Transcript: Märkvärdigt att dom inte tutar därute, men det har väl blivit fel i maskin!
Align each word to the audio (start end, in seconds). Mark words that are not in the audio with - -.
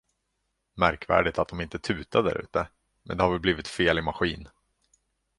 Märkvärdigt 0.73 1.39
att 1.39 1.47
dom 1.47 1.61
inte 1.61 1.79
tutar 1.79 2.23
därute, 2.23 2.67
men 3.03 3.17
det 3.17 3.23
har 3.23 3.31
väl 3.31 3.39
blivit 3.39 3.67
fel 3.67 3.99
i 3.99 4.01
maskin! 4.01 4.49